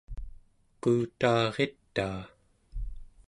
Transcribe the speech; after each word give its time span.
quutaaritaa 0.81 2.19